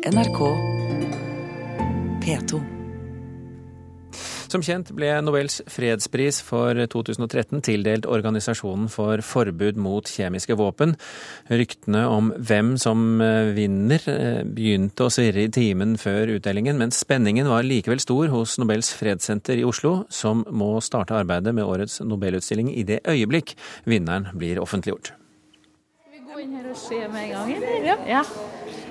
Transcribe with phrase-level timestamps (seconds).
[0.00, 0.38] NRK
[2.24, 2.58] P2.
[4.48, 10.96] Som kjent ble Nobels fredspris for 2013 tildelt Organisasjonen for forbud mot kjemiske våpen.
[11.52, 16.96] Ryktene om hvem som eh, vinner eh, begynte å svirre i timen før utdelingen, men
[16.96, 22.00] spenningen var likevel stor hos Nobels fredssenter i Oslo, som må starte arbeidet med årets
[22.00, 23.52] nobelutstilling i det øyeblikk
[23.84, 25.12] vinneren blir offentliggjort.
[25.12, 27.84] Skal vi gå inn her og se med en gang, eller?
[27.92, 28.00] Ja.
[28.16, 28.24] ja.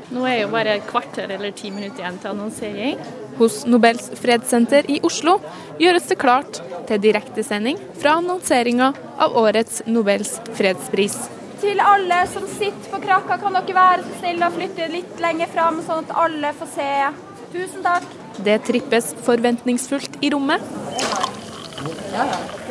[0.09, 3.01] Nå er jo bare et kvarter eller ti minutter igjen til annonsering.
[3.37, 5.35] Hos Nobels fredssenter i Oslo
[5.79, 6.57] gjøres det klart
[6.89, 8.89] til direktesending fra annonseringa
[9.21, 11.17] av årets Nobels fredspris.
[11.61, 15.51] Til alle som sitter på krakka, kan dere være så snille å flytte litt lenger
[15.53, 16.89] fram, sånn at alle får se.
[17.53, 18.07] Tusen takk.
[18.45, 20.63] Det trippes forventningsfullt i rommet.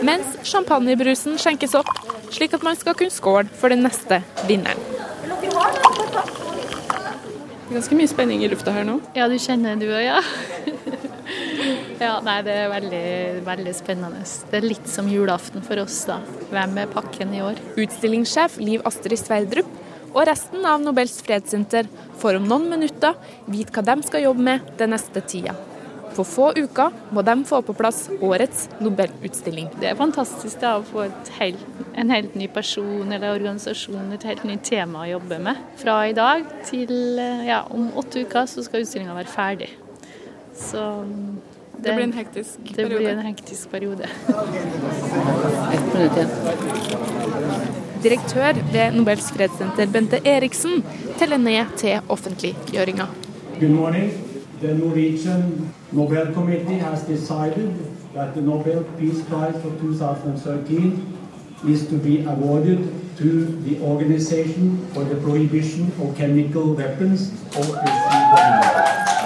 [0.05, 1.93] Mens champagnebrusen skjenkes opp,
[2.35, 6.08] slik at man skal kunne skåle for den neste vinneren.
[7.69, 8.99] Ganske mye spenning i lufta her nå.
[9.17, 10.23] Ja, du kjenner du òg, ja.
[12.07, 13.03] ja, nei, det er veldig,
[13.45, 14.23] veldig spennende.
[14.25, 16.21] Det er litt som julaften for oss, da.
[16.53, 17.61] Hvem er pakken i år?
[17.77, 19.69] Utstillingssjef Liv Astrid Sverdrup
[20.15, 23.17] og resten av Nobels fredssenter får om noen minutter
[23.51, 25.53] vite hva de skal jobbe med den neste tida.
[26.17, 29.69] På få uker må de få på plass årets Nobelutstilling.
[29.81, 31.07] Det er fantastisk da, å få
[31.39, 31.61] helt,
[31.99, 35.61] en helt ny person eller organisasjon, et helt nytt tema å jobbe med.
[35.83, 39.71] Fra i dag til ja, om åtte uker så skal utstillinga være ferdig.
[40.59, 40.85] Så
[41.79, 42.95] det, det, blir en hektisk det periode.
[42.95, 44.09] Det blir en hektisk periode.
[45.75, 46.31] Ett minutt igjen.
[48.03, 50.85] Direktør ved Nobels fredssenter, Bente Eriksen,
[51.19, 53.07] teller ned til offentliggjøringa.
[53.59, 54.28] Good morning.
[54.61, 57.79] The Norwegian Nobel Committee has decided
[58.13, 61.17] that the Nobel Peace Prize for 2013
[61.69, 69.18] is to be awarded to the Organization for the Prohibition of Chemical Weapons, OSCE.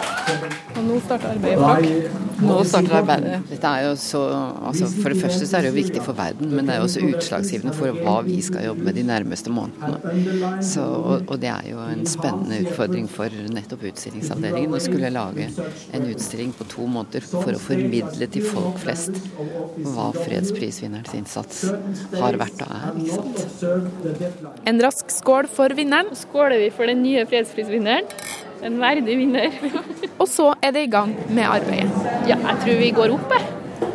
[0.73, 2.21] Og nå starter arbeidet.
[2.43, 3.41] Nå starter arbeidet.
[3.51, 4.21] Dette er jo så,
[4.67, 6.89] altså for det første så er det jo viktig for verden, men det er jo
[6.89, 10.59] også utslagsgivende for hva vi skal jobbe med de nærmeste månedene.
[10.65, 15.49] Så, og, og, det er jo en spennende utfordring for nettopp utstillingsavdelingen å skulle lage
[15.93, 19.19] en utstilling på to måneder for å formidle til folk flest
[19.93, 21.65] hva fredsprisvinnerens innsats
[22.19, 22.89] har vært og er.
[23.03, 24.63] ikke sant?
[24.69, 26.13] En rask skål for vinneren.
[26.19, 28.09] Skåler vi for den nye fredsprisvinneren.
[28.63, 29.51] En verdig vinner.
[30.21, 32.07] og så er det i gang med arbeidet.
[32.31, 33.91] Ja, jeg tror vi går opp, jeg.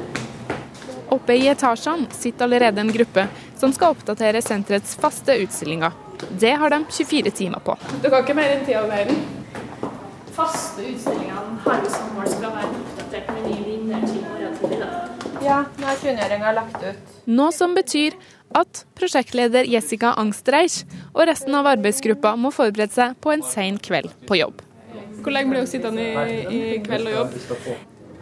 [1.16, 3.24] Oppe i etasjene sitter allerede en gruppe
[3.58, 5.96] som skal oppdatere senterets faste utstillinger.
[6.40, 7.78] Det har de 24 timer på.
[8.04, 9.22] Dere har ikke mer enn tid av verden?
[10.36, 14.90] Faste utstillingene har jo som mål skal være oppdatert med ny vinner til morgen tidlig.
[15.48, 17.16] Ja, nå er kunngjøringa lagt ut.
[17.40, 18.18] Noe som betyr
[18.56, 24.14] at prosjektleder Jessica Angstreich og resten av arbeidsgruppa må forberede seg på en sen kveld
[24.30, 24.64] på jobb.
[25.22, 27.38] Hvor lenge blir hun sittende i, i kveld og jobb?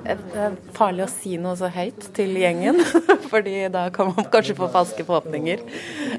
[0.06, 2.80] Det er farlig å si noe så høyt til gjengen,
[3.32, 5.66] fordi da kan man kanskje få falske forhåpninger.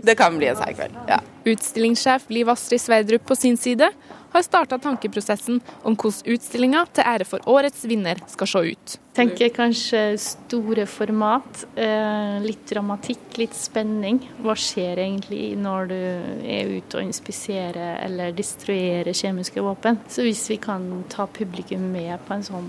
[0.03, 1.23] Det kan bli en seig kveld, ja.
[1.47, 3.93] Utstillingssjef Liv Astrid Sverdrup på sin side
[4.37, 8.97] har starta tankeprosessen om hvordan utstillinga til ære for årets vinner skal se ut.
[9.17, 14.21] Tenker kanskje store format, eh, litt dramatikk, litt spenning.
[14.45, 16.01] Hva skjer egentlig når du
[16.45, 20.03] er ute og inspiserer eller destruerer kjemiske våpen?
[20.09, 22.69] Så hvis vi kan ta publikum med på en sånn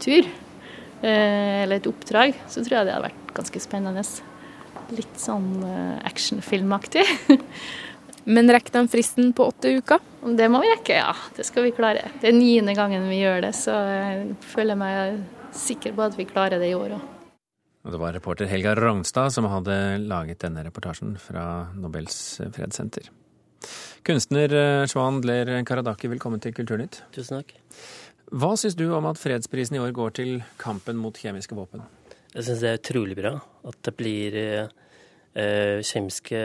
[0.00, 0.26] tur,
[1.02, 4.04] eh, eller et oppdrag, så tror jeg det hadde vært ganske spennende.
[4.96, 7.04] Litt sånn eh, actionfilmaktig.
[8.30, 10.02] Men rekker de fristen på åtte uker?
[10.36, 11.14] Det må vi rekke, ja.
[11.36, 12.10] Det skal vi klare.
[12.20, 15.22] Det er niende gangen vi gjør det, så jeg føler meg
[15.56, 17.06] sikker på at vi klarer det i år òg.
[17.80, 19.72] Det var reporter Helga Rognstad som hadde
[20.04, 22.18] laget denne reportasjen fra Nobels
[22.52, 23.08] fredssenter.
[24.04, 24.52] Kunstner
[24.88, 27.00] Svan Dler Karadaki, velkommen til Kulturnytt.
[27.16, 27.56] Tusen takk.
[28.30, 31.82] Hva syns du om at fredsprisen i år går til kampen mot kjemiske våpen?
[32.30, 33.32] Jeg syns det er utrolig bra
[33.66, 36.42] at det blir eh, kjemiske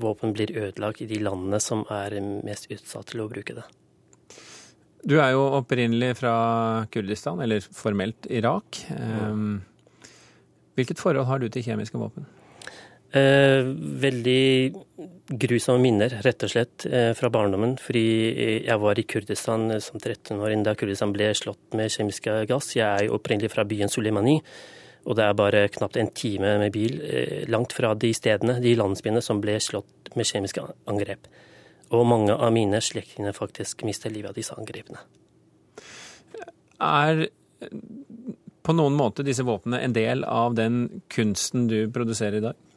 [0.00, 2.16] våpen blir ødelagt i de landene som er
[2.46, 3.66] mest utsatt til å bruke det.
[5.08, 6.32] Du er jo opprinnelig fra
[6.90, 8.80] Kurdistan, eller formelt Irak.
[8.90, 9.30] Ja.
[10.74, 12.26] hvilket forhold har du til kjemiske våpen?
[13.08, 13.64] Eh,
[14.04, 14.74] veldig
[15.40, 17.78] grusomme minner, rett og slett, eh, fra barndommen.
[17.80, 22.74] Fordi jeg var i Kurdistan som 13-åring da Kurdistan ble slått med kjemiske gass.
[22.74, 24.42] Jeg er jo opprinnelig fra byen Suleimani.
[25.06, 28.76] Og det er bare knapt en time med bil eh, langt fra de stedene, de
[28.76, 31.26] landsbyene som ble slått med kjemiske angrep.
[31.90, 35.00] Og mange av mine slektninger faktisk mister livet av disse angrepene.
[36.78, 37.28] Er
[38.62, 42.67] på noen måte disse våpnene en del av den kunsten du produserer i dag?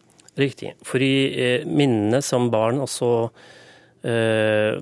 [0.41, 0.73] Riktig.
[0.87, 3.11] Fordi eh, minnene som barn også
[4.07, 4.79] eh,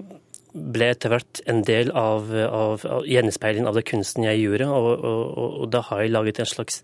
[0.53, 4.69] ble etter hvert en del av, av, av gjenspeilingen av det kunsten jeg gjorde.
[4.71, 6.81] Og, og, og, da har jeg laget en slags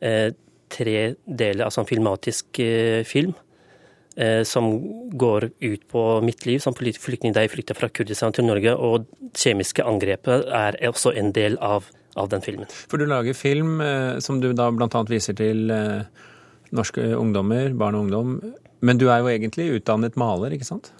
[0.00, 0.30] eh,
[0.72, 3.34] tre deler, altså en filmatisk eh, film.
[4.46, 4.68] Som
[5.18, 8.70] går ut på mitt liv som flyktning da jeg flykta fra Kurdistan til Norge.
[8.78, 12.70] Og kjemiske angrepet er også en del av, av den filmen.
[12.70, 13.82] For du lager film
[14.22, 15.02] som du da bl.a.
[15.10, 16.06] viser til eh,
[16.74, 18.36] norske ungdommer, barn og ungdom.
[18.84, 20.92] Men du er jo egentlig utdannet maler, ikke sant?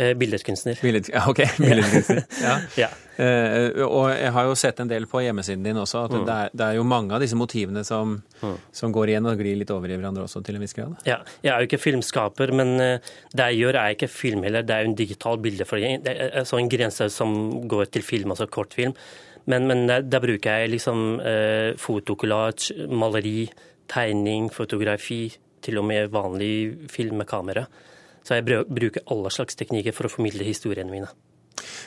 [0.00, 0.78] Eh, billedkunstner.
[0.82, 2.24] Billed, ok, billedkunstner.
[2.42, 2.56] Ja.
[2.76, 2.88] ja.
[3.20, 6.22] Eh, og jeg har jo sett en del på hjemmesiden din også, at mm.
[6.24, 8.54] det, er, det, er, jo mange av disse motivene som, mm.
[8.72, 10.94] som, går igjen og glir litt over i hverandre også, til en viss grad.
[11.04, 14.64] Ja, jeg er jo ikke filmskaper, men eh, det jeg gjør er ikke film heller,
[14.64, 15.68] det er jo en digital bilde.
[15.68, 17.34] For det er så en grense som
[17.68, 18.96] går til film, altså kortfilm.
[19.50, 23.50] Men, men da bruker jeg liksom eh, fotokollasj, maleri,
[23.90, 25.24] tegning, fotografi,
[25.60, 27.66] til og med vanlig film med kamera.
[28.24, 31.10] Så jeg bruker alle slags teknikker for å formidle historiene mine.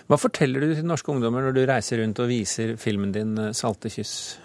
[0.10, 3.54] Hva forteller du til norske ungdommer når du reiser rundt og viser filmen din eh,
[3.56, 4.38] 'Salte kyss'?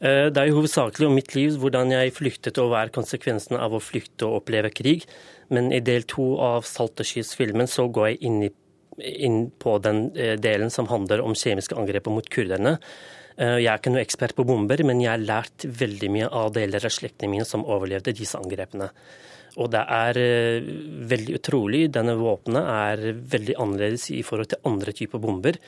[0.00, 3.60] Eh, det er jo hovedsakelig om mitt liv, hvordan jeg flyktet og hva er konsekvensene
[3.62, 5.06] av å flykte og oppleve krig.
[5.48, 8.50] Men i del to av 'Salte kyss'-filmen så går jeg inn, i,
[8.98, 12.78] inn, på den eh, delen som handler om kjemiske angrep mot kurderne.
[13.36, 16.86] Jeg er ikke noe ekspert på bomber, men jeg har lært veldig mye av deler
[16.88, 18.88] av slektene mine som overlevde disse angrepene.
[19.56, 20.70] Og det er eh,
[21.12, 21.86] veldig utrolig.
[21.92, 25.60] Denne våpenet er veldig annerledes i forhold til andre typer bomber.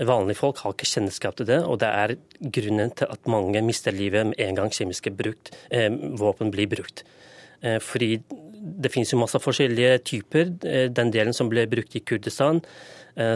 [0.00, 3.92] Vanlige folk har ikke kjennskap til det, og det er grunnen til at mange mister
[3.92, 5.90] livet med en gang kjemiske brukt, eh,
[6.20, 7.04] våpen blir brukt.
[7.60, 8.20] Eh, fordi
[8.60, 10.54] det finnes jo masse forskjellige typer.
[10.68, 12.62] Eh, den delen som ble brukt i Kurdistan,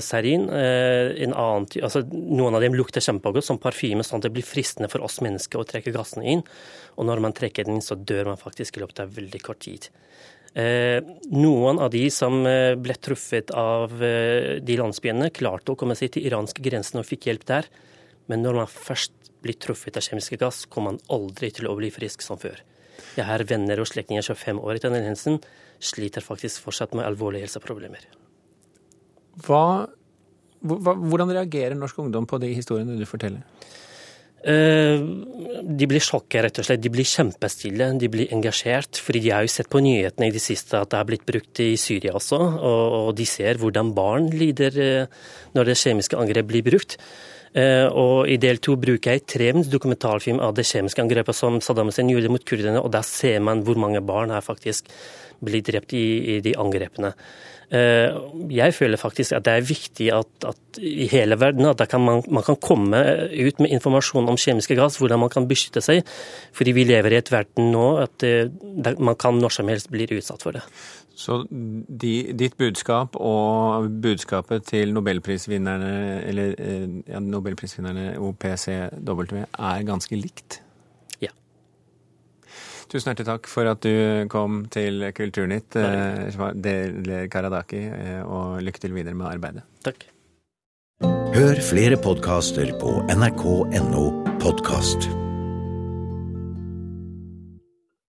[0.01, 0.49] serin.
[0.49, 4.47] eh, en annen, altså, noen av dem lukter kjempegodt som parfyme, sånn at det blir
[4.47, 6.45] fristende for oss mennesker å trekke gassene inn.
[6.97, 9.61] Og når man trekker den inn, så dør man faktisk i løpet av veldig kort
[9.67, 9.91] tid.
[10.55, 11.03] Eh,
[11.35, 16.13] noen av de som eh, ble truffet av eh, de landsbyene, klarte å komme seg
[16.15, 17.67] til iranske grensen og fikk hjelp der.
[18.31, 21.91] Men når man først blir truffet av kjemiske gass, kommer man aldri til å bli
[21.93, 22.63] frisk som før.
[23.19, 25.41] Jeg har venner og slektninger 25 år etter Daniel Hensen,
[25.83, 28.07] sliter faktisk fortsatt med alvorlige helseproblemer.
[29.45, 29.87] Hva,
[30.63, 33.43] hvordan reagerer norsk ungdom på de historiene du forteller?
[34.45, 35.01] Eh,
[35.65, 36.83] de blir sjokket, rett og slett.
[36.85, 39.01] De blir kjempestille, de blir engasjert.
[39.01, 41.61] fordi de har jo sett på nyhetene i det siste at det har blitt brukt
[41.61, 42.39] i Syria også.
[43.09, 45.07] Og de ser hvordan barn lider eh,
[45.55, 46.99] når det kjemiske angrep blir brukt.
[47.55, 51.93] Eh, og I del to bruker jeg tre dokumentarfilm av det kjemiske angrepet som Saddam
[51.93, 52.83] Hussein gjorde mot kurderne.
[52.83, 54.91] og Der ser man hvor mange barn her faktisk
[55.41, 56.05] blitt drept i,
[56.37, 57.15] i de angrepene.
[57.75, 58.17] Eh,
[58.53, 62.45] jeg føler faktisk at det er viktig at, at i hele verden at man, man,
[62.45, 63.01] kan komme
[63.33, 66.05] ut med informasjon om kjemiske gass, hvordan man kan beskytte seg.
[66.55, 70.07] Fordi vi lever i et verden nå at det, man kan når som helst bli
[70.11, 70.63] utsatt for det.
[71.15, 75.93] Så de, ditt budskap og budskapet til nobelprisvinnerne,
[76.27, 80.64] eller eh, ja, nobelprisvinnerne OPCW er ganske likt?
[82.95, 88.85] Tusen hjertelig takk for at du kom til Kulturnytt, eh, Del Karadaki, eh, og lykke
[88.85, 89.67] til videre med arbeidet.
[89.83, 90.07] Takk.
[91.35, 94.07] Hør flere podkaster på nrk.no
[94.39, 95.11] podkast.